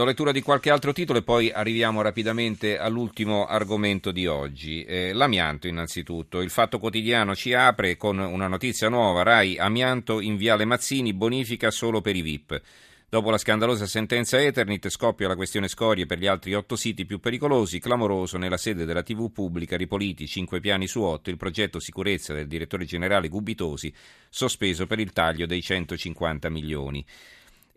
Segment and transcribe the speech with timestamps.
[0.00, 4.82] Do lettura di qualche altro titolo e poi arriviamo rapidamente all'ultimo argomento di oggi.
[4.82, 6.40] Eh, l'amianto innanzitutto.
[6.40, 9.22] Il Fatto Quotidiano ci apre con una notizia nuova.
[9.22, 12.62] RAI amianto in Viale Mazzini bonifica solo per i VIP.
[13.10, 17.20] Dopo la scandalosa sentenza Eternit scoppia la questione scorie per gli altri otto siti più
[17.20, 22.32] pericolosi, clamoroso nella sede della TV pubblica Ripoliti, cinque piani su otto, il progetto sicurezza
[22.32, 23.92] del direttore generale Gubitosi,
[24.30, 27.04] sospeso per il taglio dei 150 milioni.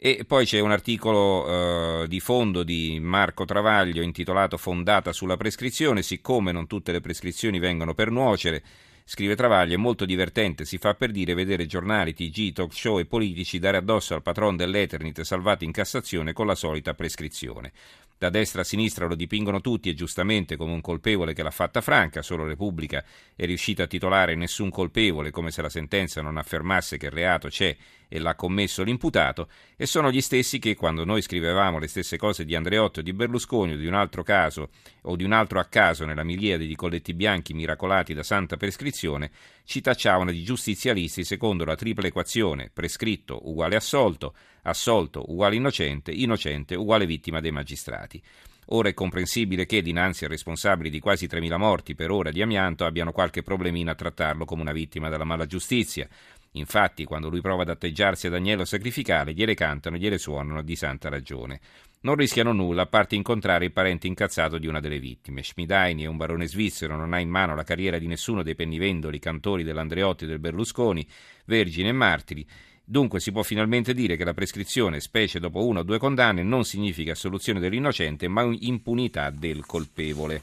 [0.05, 6.02] E poi c'è un articolo eh, di fondo di Marco Travaglio intitolato Fondata sulla prescrizione,
[6.02, 8.61] siccome non tutte le prescrizioni vengono per nuocere.
[9.05, 13.05] Scrive Travaglio, è molto divertente, si fa per dire vedere giornali, TG, talk show e
[13.05, 17.72] politici dare addosso al patron dell'Eternit salvato in Cassazione con la solita prescrizione.
[18.17, 21.80] Da destra a sinistra lo dipingono tutti e giustamente come un colpevole che l'ha fatta
[21.80, 23.03] franca, solo Repubblica
[23.35, 27.47] è riuscita a titolare nessun colpevole come se la sentenza non affermasse che il reato
[27.47, 27.75] c'è
[28.13, 32.45] e l'ha commesso l'imputato, e sono gli stessi che quando noi scrivevamo le stesse cose
[32.45, 34.70] di Andreotto e di Berlusconi o di un altro caso
[35.02, 39.31] o di un altro a caso nella miliade di colletti bianchi miracolati da santa prescrizione,
[39.64, 46.75] ci tacciavano di giustizialisti secondo la tripla equazione prescritto uguale assolto, assolto uguale innocente, innocente
[46.75, 48.22] uguale vittima dei magistrati.
[48.67, 52.86] Ora è comprensibile che, dinanzi a responsabili di quasi 3.000 morti per ora di amianto,
[52.86, 56.08] abbiano qualche problemino a trattarlo come una vittima della mala giustizia.
[56.56, 61.09] Infatti, quando lui prova ad atteggiarsi ad agnello sacrificale, gliele cantano, gliele suonano di santa
[61.09, 61.59] ragione.
[62.02, 65.42] Non rischiano nulla, a parte incontrare il parente incazzato di una delle vittime.
[65.42, 69.20] Schmidaini è un barone svizzero, non ha in mano la carriera di nessuno dei pennivendoli,
[69.20, 71.08] cantori dell'Andreotti e del Berlusconi,
[71.46, 72.46] vergini e martiri.
[72.84, 76.66] Dunque si può finalmente dire che la prescrizione, specie dopo una o due condanne, non
[76.66, 80.42] significa assoluzione dell'innocente, ma impunità del colpevole.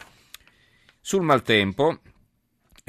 [0.98, 2.00] Sul maltempo,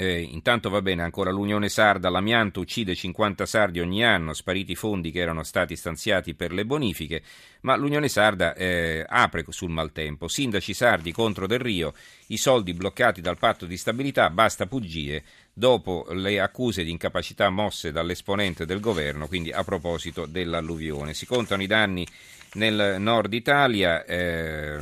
[0.02, 4.76] eh, intanto va bene ancora l'Unione Sarda, l'amianto uccide 50 sardi ogni anno, spariti i
[4.76, 7.22] fondi che erano stati stanziati per le bonifiche,
[7.62, 10.28] ma l'Unione Sarda eh, apre sul maltempo.
[10.28, 11.94] Sindaci sardi contro Del Rio,
[12.30, 15.22] i soldi bloccati dal patto di stabilità, basta puggie
[15.54, 21.14] dopo le accuse di incapacità mosse dall'esponente del governo, quindi a proposito dell'alluvione.
[21.14, 22.08] Si contano i danni
[22.54, 24.80] nel nord Italia, eh,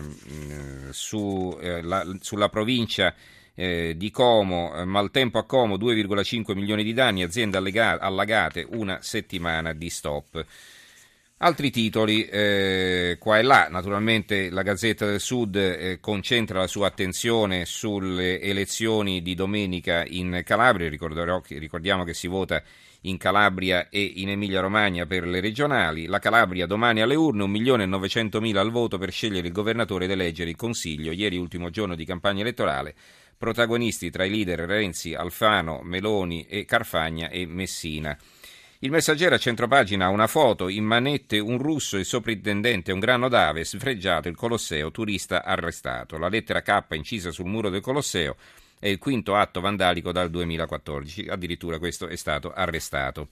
[0.92, 3.14] su, eh, la, sulla provincia
[3.60, 9.74] eh, di Como, eh, maltempo a Como 2,5 milioni di danni, aziende allagate, una settimana
[9.74, 10.46] di stop.
[11.42, 16.88] Altri titoli, eh, qua e là, naturalmente la Gazzetta del Sud eh, concentra la sua
[16.88, 22.64] attenzione sulle elezioni di domenica in Calabria, ricordiamo che si vota
[23.02, 28.58] in Calabria e in Emilia Romagna per le regionali, la Calabria domani alle urne, 1.900.000
[28.58, 32.42] al voto per scegliere il governatore ed eleggere il Consiglio, ieri ultimo giorno di campagna
[32.42, 32.96] elettorale,
[33.40, 38.16] protagonisti tra i leader Renzi, Alfano, Meloni e Carfagna e Messina.
[38.80, 43.30] Il messaggero a centropagina ha una foto, in manette un russo, il soprintendente, un grano
[43.30, 46.18] d'ave, sfregiato il Colosseo, turista arrestato.
[46.18, 48.36] La lettera K incisa sul muro del Colosseo
[48.78, 53.30] è il quinto atto vandalico dal 2014, addirittura questo è stato arrestato.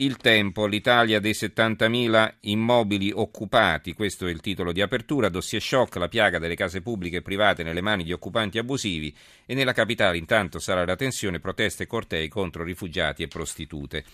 [0.00, 5.96] Il tempo, l'Italia dei 70.000 immobili occupati, questo è il titolo di apertura, dossier shock,
[5.96, 10.16] la piaga delle case pubbliche e private nelle mani di occupanti abusivi e nella capitale
[10.16, 14.04] intanto sarà la tensione, proteste e cortei contro rifugiati e prostitute.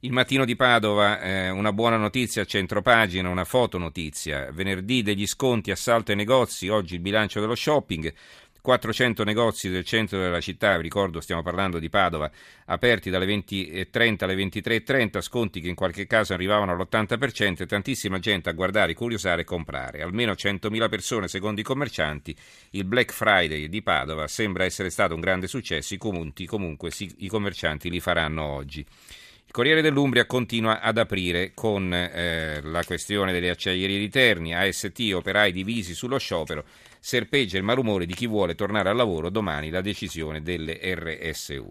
[0.00, 4.50] Il mattino di Padova, eh, una buona notizia a centropagina, una fotonotizia.
[4.52, 8.12] Venerdì degli sconti, assalto ai negozi, oggi il bilancio dello shopping.
[8.62, 12.30] 400 negozi del centro della città, vi ricordo stiamo parlando di Padova,
[12.66, 18.48] aperti dalle 20.30 alle 23.30, sconti che in qualche caso arrivavano all'80% e tantissima gente
[18.48, 20.02] a guardare, curiosare e comprare.
[20.02, 22.34] Almeno 100.000 persone secondo i commercianti.
[22.70, 27.26] Il Black Friday di Padova sembra essere stato un grande successo, i comunti comunque i
[27.26, 28.86] commercianti li faranno oggi.
[29.44, 35.10] Il Corriere dell'Umbria continua ad aprire con eh, la questione delle acciaierie di Terni, AST,
[35.12, 36.64] operai divisi sullo sciopero
[37.04, 41.68] serpeggia il malumore di chi vuole tornare al lavoro domani la decisione delle RSU.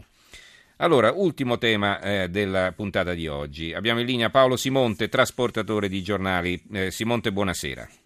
[0.78, 3.72] Allora, ultimo tema eh, della puntata di oggi.
[3.72, 6.62] Abbiamo in linea Paolo Simonte, trasportatore di giornali.
[6.74, 8.01] Eh, Simonte, buonasera.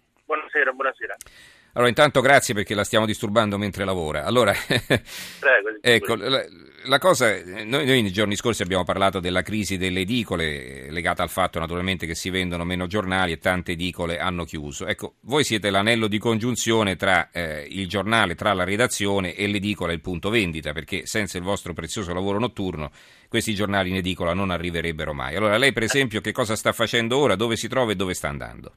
[1.76, 4.24] Allora, intanto grazie perché la stiamo disturbando mentre lavora.
[4.24, 6.42] Allora, Prego, ecco, la,
[6.84, 11.28] la cosa, noi, noi, nei giorni scorsi abbiamo parlato della crisi delle edicole, legata al
[11.28, 14.86] fatto naturalmente che si vendono meno giornali e tante edicole hanno chiuso.
[14.86, 19.92] Ecco, voi siete l'anello di congiunzione tra eh, il giornale, tra la redazione e l'edicola
[19.92, 22.90] e il punto vendita, perché senza il vostro prezioso lavoro notturno
[23.28, 25.36] questi giornali in edicola non arriverebbero mai.
[25.36, 28.28] Allora, lei per esempio che cosa sta facendo ora, dove si trova e dove sta
[28.28, 28.72] andando?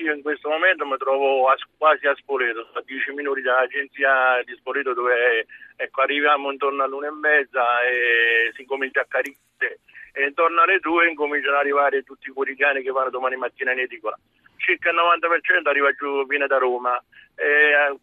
[0.00, 4.54] Io in questo momento mi trovo a, quasi a Spoleto, a 10 minuti dall'agenzia di
[4.56, 9.80] Spoleto dove ecco, arriviamo intorno all'una e mezza e si comincia a caricare
[10.12, 13.80] e intorno alle 2 incominciano ad arrivare tutti i quotidiani che vanno domani mattina in
[13.80, 14.18] edicola.
[14.56, 16.98] Circa il 90% arriva giù, viene da Roma,
[17.34, 17.94] e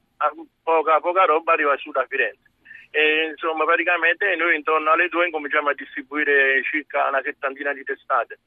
[0.61, 2.51] poca, poca roba arriva su da Firenze.
[2.91, 8.37] E, insomma, praticamente noi intorno alle 2 incominciamo a distribuire circa una settantina di testate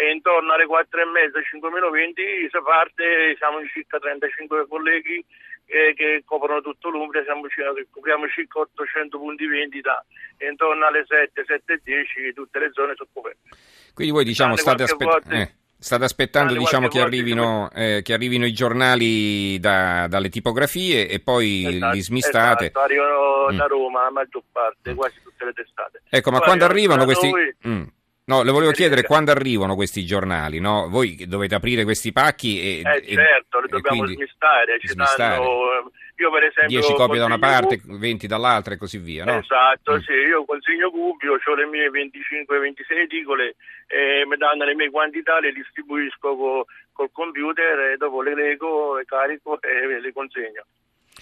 [0.00, 4.66] e intorno alle 4 e mezza, 5 meno 20 si parte, siamo in circa 35
[4.66, 5.22] colleghi
[5.66, 7.42] eh, che coprono tutto l'Umbria, siamo,
[7.90, 10.02] copriamo circa 800 punti vendita
[10.38, 13.50] e intorno alle 7, 7 e 10 tutte le zone sono coperte.
[13.92, 15.34] Quindi voi diciamo state aspettando...
[15.36, 15.58] Eh.
[15.80, 21.64] State aspettando diciamo, che, arrivino, eh, che, arrivino, i giornali da, dalle tipografie e poi
[21.66, 22.64] esatto, li smistate.
[22.66, 23.56] Esatto, arrivano mm.
[23.56, 24.96] da Roma la maggior parte, mm.
[24.96, 26.02] quasi tutte le testate.
[26.10, 27.30] Ecco, ma poi quando arrivano questi...
[27.30, 27.56] Noi...
[27.66, 27.82] Mm.
[28.30, 30.86] No, le volevo chiedere quando arrivano questi giornali, no?
[30.88, 32.82] Voi dovete aprire questi pacchi e...
[32.84, 35.34] Eh certo, li dobbiamo smistare, ci smistare.
[35.34, 36.78] Danno, io per esempio...
[36.78, 39.38] 10 copie da una parte, 20 dall'altra e così via, no?
[39.38, 39.98] Esatto, mm.
[39.98, 43.56] sì, io consiglio Gubbio, ho le mie 25-26 edicole
[43.88, 48.96] e mi danno le mie quantità, le distribuisco co, col computer e dopo le leggo,
[48.96, 50.66] le carico e le consegno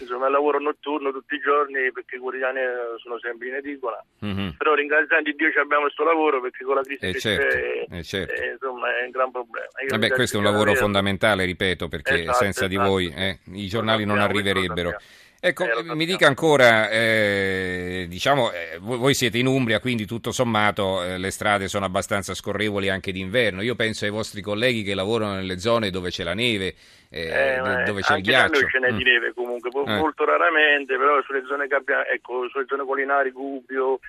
[0.02, 2.60] insomma lavoro notturno tutti i giorni perché i quotidiani
[3.02, 4.50] sono sempre in edicola mm-hmm.
[4.56, 8.32] però ringraziando Dio abbiamo questo lavoro perché con la crisi eh certo, c'è eh certo.
[8.34, 12.38] eh, insomma è un gran problema Vabbè, questo è un lavoro fondamentale ripeto perché esatto,
[12.38, 12.68] senza esatto.
[12.68, 14.96] di voi eh, i giornali non arriverebbero
[15.40, 21.05] Ecco, eh, mi dica ancora, eh, diciamo, eh, voi siete in Umbria, quindi tutto sommato
[21.05, 23.62] eh, le strade sono abbastanza scorrevoli anche d'inverno.
[23.62, 26.75] Io penso ai vostri colleghi che lavorano nelle zone dove c'è la neve,
[27.08, 28.61] eh, eh, dove c'è il ghiaccio.
[28.61, 28.96] Noi ce n'è mm.
[28.96, 31.69] di neve comunque, molto raramente, però sulle zone,
[32.12, 34.00] ecco, sulle zone collinari, Gubbio,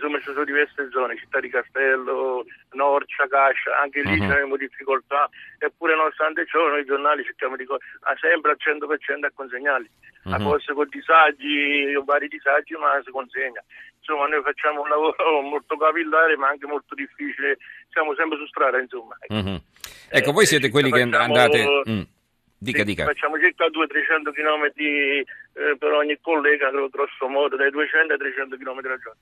[0.00, 4.32] insomma ci sono diverse zone, città di Castello, Norcia, Cascia, anche lì uh-huh.
[4.32, 9.90] abbiamo difficoltà, eppure nonostante ciò noi giornali cerchiamo di ah, sempre al 100% a consegnarli,
[10.24, 10.32] uh-huh.
[10.32, 13.62] a forse con disagi, vari disagi, ma si consegna.
[14.00, 17.58] Insomma noi facciamo un lavoro molto capillare ma anche molto difficile,
[17.92, 19.14] siamo sempre su strada insomma.
[19.20, 19.60] Ecco, uh-huh.
[20.08, 21.84] ecco voi siete quelli che andate...
[21.88, 22.02] Mm.
[22.62, 23.04] Dica, dica.
[23.06, 24.68] Facciamo circa 200-300 km
[25.60, 29.20] eh, per ogni collega, grosso modo, dai 200 ai 300 km al giorno.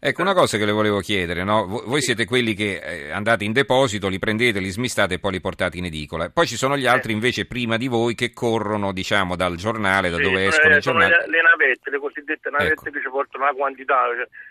[0.00, 1.82] Ecco, una cosa che le volevo chiedere, no?
[1.86, 5.40] voi siete quelli che eh, andate in deposito, li prendete, li smistate e poi li
[5.40, 6.30] portate in edicola.
[6.30, 10.16] Poi ci sono gli altri invece prima di voi che corrono, diciamo, dal giornale, da
[10.16, 11.12] sì, dove escono i giornali.
[11.12, 12.90] Le, le navette, le cosiddette navette ecco.
[12.90, 14.02] che ci portano la quantità.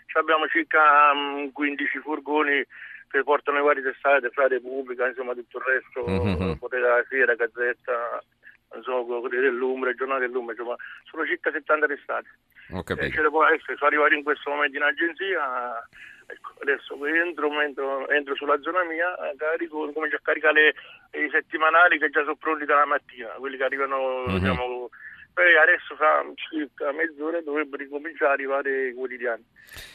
[0.06, 2.64] Cioè, abbiamo circa um, 15 furgoni
[3.10, 6.52] che portano i vari testate, fra Repubblica, insomma tutto il resto, mm-hmm.
[6.54, 8.22] Potere della Sera, Gazzetta,
[8.68, 12.28] Corriere dell'Umbra, Giornale dell'Umbra, insomma, sono circa 70 testate.
[12.72, 13.18] Ho capito.
[13.18, 15.88] E le può essere, sono arrivati in questo momento in agenzia,
[16.26, 20.74] ecco, adesso entro, entro, entro, sulla zona mia, carico, comincio a caricare
[21.12, 24.36] i settimanali che già sono pronti dalla mattina, quelli che arrivano, mm-hmm.
[24.36, 24.88] diciamo,
[25.32, 29.44] poi adesso fra circa mezz'ora dovrebbero ricominciare a arrivare i quotidiani.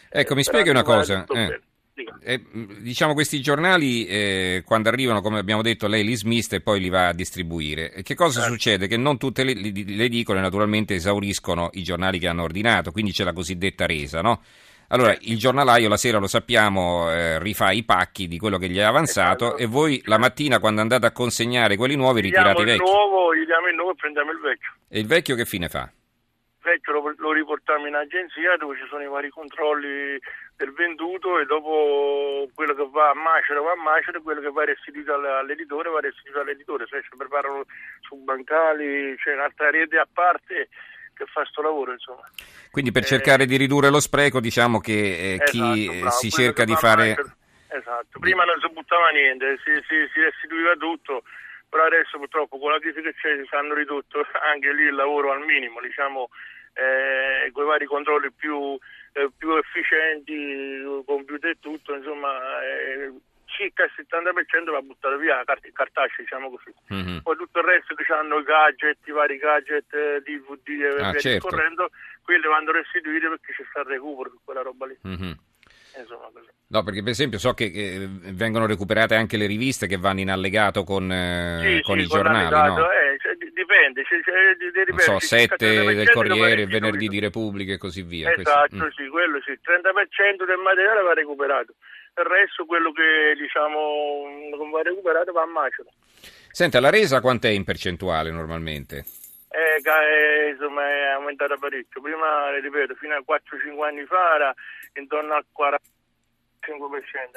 [0.09, 1.25] Ecco, eh, mi spieghi una cosa.
[1.27, 1.61] Eh.
[2.23, 2.41] Eh,
[2.79, 6.89] diciamo questi giornali eh, quando arrivano, come abbiamo detto, lei li smista e poi li
[6.89, 8.01] va a distribuire.
[8.01, 8.49] Che cosa eh.
[8.49, 8.87] succede?
[8.87, 13.23] Che non tutte le, le edicole naturalmente esauriscono i giornali che hanno ordinato, quindi c'è
[13.23, 14.41] la cosiddetta resa, no?
[14.89, 18.77] Allora, il giornalaio la sera, lo sappiamo, eh, rifà i pacchi di quello che gli
[18.77, 19.61] è avanzato esatto.
[19.61, 22.83] e voi la mattina quando andate a consegnare quelli nuovi ritirate i vecchi.
[22.83, 24.71] Nuovo, gli diamo il nuovo e prendiamo il vecchio.
[24.89, 25.89] E il vecchio che fine fa?
[26.63, 30.17] vecchio lo, lo, riportiamo in agenzia dove ci sono i vari controlli
[30.55, 34.51] del venduto e dopo quello che va a macera va a macera e quello che
[34.51, 37.65] va restituito all'editore va restituito all'editore, cioè si preparano
[38.01, 40.69] su bancali, c'è un'altra rete a parte
[41.13, 42.23] che fa questo lavoro insomma.
[42.71, 46.29] Quindi per eh, cercare di ridurre lo spreco diciamo che eh, chi esatto, bravo, si
[46.29, 47.09] cerca di fare...
[47.09, 47.35] Macera,
[47.69, 51.23] esatto, prima non si buttava niente, si, si, si restituiva tutto
[51.73, 54.23] però adesso purtroppo con la crisi che c'è si hanno ridotto
[54.53, 56.29] anche lì il lavoro al minimo, diciamo
[56.73, 58.77] eh, con i vari controlli più,
[59.13, 62.29] eh, più efficienti, computer e tutto, insomma
[62.63, 63.13] eh,
[63.45, 66.73] circa il 70% va buttato via cart- cartaceo, diciamo così.
[66.93, 67.17] Mm-hmm.
[67.19, 69.85] Poi tutto il resto che hanno i gadget, i vari gadget,
[70.23, 71.47] DVD e ah, via certo.
[71.47, 71.89] correndo,
[72.23, 74.97] quelli vanno restituiti perché c'è sta il recupero su quella roba lì.
[75.07, 75.31] Mm-hmm.
[76.67, 80.31] No, perché per esempio so che, che, vengono recuperate anche le riviste che vanno in
[80.31, 82.91] allegato con, eh, sì, con sì, i giornali, no?
[82.91, 83.02] eh,
[83.93, 88.33] dipende, cioè, dipende, non so, 7 del Corriere, venerdì di Repubblica e così via.
[88.33, 88.89] Esatto, questo, mm.
[88.89, 91.73] sì, quello sì, il 30% del materiale va recuperato,
[92.17, 95.89] il resto quello che diciamo non va recuperato va a macero.
[96.51, 99.05] Senta, la resa quant'è in percentuale normalmente?
[99.49, 104.53] Eh, eh, insomma è aumentata parecchio, prima, ripeto, fino a 4-5 anni fa era
[104.95, 105.79] intorno al 45%,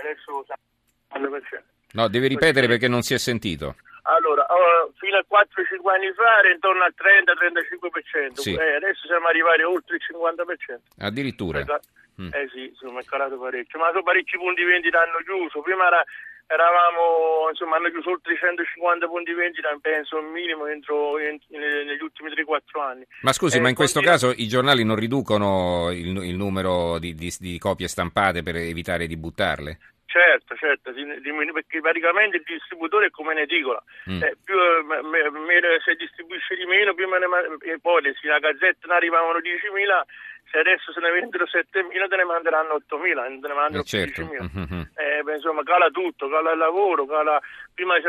[0.01, 0.45] adesso
[1.09, 1.63] al 40%.
[1.93, 3.77] No, devi ripetere perché non si è sentito.
[4.07, 8.55] Allora, oh, fino a 4-5 anni fa era intorno al 30-35%, sì.
[8.55, 11.05] eh, adesso siamo arrivati oltre il 50%.
[11.05, 11.59] Addirittura?
[11.59, 11.89] Esatto.
[12.21, 12.33] Mm.
[12.33, 16.03] Eh sì, insomma, è calato parecchio, ma sono parecchi punti vendita hanno chiuso, prima era,
[16.47, 22.01] eravamo, insomma, hanno chiuso oltre 150 punti vendita, penso un minimo entro, in, in, negli
[22.01, 23.05] ultimi 3-4 anni.
[23.21, 26.99] Ma scusi, eh, ma in questo continu- caso i giornali non riducono il, il numero
[26.99, 29.79] di, di, di copie stampate per evitare di buttarle?
[30.17, 30.93] Certo, certo,
[31.53, 34.23] perché praticamente il distributore è come un'edicola, mm.
[34.23, 37.29] eh, più, me, me, se distribuisce di meno, più me ne
[37.75, 42.81] ipotesi, la gazzetta ne arrivavano 10.000, se adesso se ne vendono 7.000 te ne manderanno
[42.81, 44.23] 8.000, te ne mandano eh certo.
[44.23, 44.57] 10.000.
[44.57, 44.81] Mm-hmm.
[44.97, 47.39] Eh, insomma, cala tutto, cala il lavoro, cala...
[47.75, 48.01] prima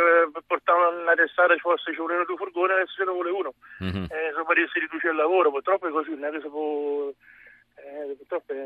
[0.47, 3.51] portavano una testata ci fosse ci volevano due furgoni, adesso ce ne vuole uno,
[3.83, 4.05] mm-hmm.
[4.07, 7.11] eh, insomma, si riduce il lavoro, purtroppo è così, non è che si può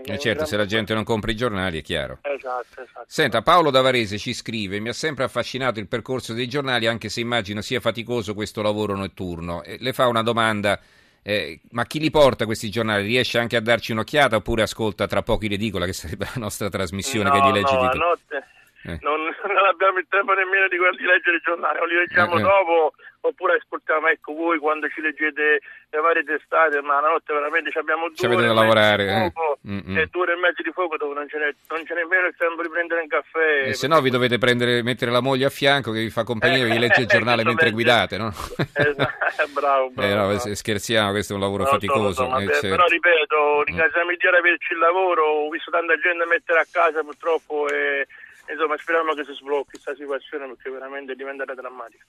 [0.04, 2.20] eh, certo, se la gente non compra i giornali è chiaro.
[2.22, 3.06] Esatto, esatto.
[3.08, 7.20] Senta, Paolo Davarese ci scrive: Mi ha sempre affascinato il percorso dei giornali, anche se
[7.20, 9.64] immagino sia faticoso questo lavoro notturno.
[9.64, 10.80] E le fa una domanda:
[11.24, 13.06] eh, ma chi li porta questi giornali?
[13.06, 17.30] Riesce anche a darci un'occhiata oppure ascolta tra pochi l'edicola, che sarebbe la nostra trasmissione
[17.30, 17.98] no, che li legge no, di te?
[17.98, 18.46] notte
[18.84, 18.98] eh.
[19.02, 22.40] non, non, abbiamo il tempo nemmeno di, di leggere i giornali, o li leggiamo eh,
[22.40, 22.42] eh.
[22.42, 27.70] dopo oppure ascoltiamo, ecco voi quando ci leggete le varie testate, ma la notte veramente
[27.78, 30.02] abbiamo due ore da lavorare, di fuoco, eh.
[30.02, 32.36] e due ore e mezzo di fuoco dove non ce n'è, non c'è nemmeno il
[32.38, 33.68] tempo di prendere un caffè.
[33.68, 36.66] E se no vi dovete prendere, mettere la moglie a fianco che vi fa compagnia,
[36.66, 38.32] eh, vi legge il giornale mentre guidate, no?
[38.74, 42.28] Esatto, bravo, bravo, eh, no, scherziamo, questo è un lavoro no, faticoso.
[42.28, 42.68] No, certo.
[42.68, 44.16] Però ripeto, ringraziamo mm.
[44.18, 48.08] Dio di averci il lavoro, ho visto tanta gente mettere a casa purtroppo e
[48.54, 52.06] insomma speriamo che si sblocchi questa situazione perché veramente è diventata drammatica.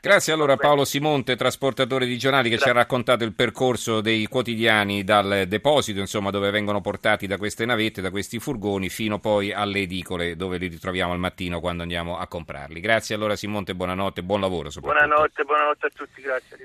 [0.00, 2.72] Grazie allora Paolo Simonte, trasportatore di giornali, che Grazie.
[2.72, 7.64] ci ha raccontato il percorso dei quotidiani dal deposito, insomma, dove vengono portati da queste
[7.64, 12.18] navette, da questi furgoni, fino poi alle edicole dove li ritroviamo al mattino quando andiamo
[12.18, 12.80] a comprarli.
[12.80, 15.06] Grazie allora Simonte, buonanotte, buon lavoro soprattutto.
[15.06, 16.58] Buonanotte, buonanotte a tutti, grazie.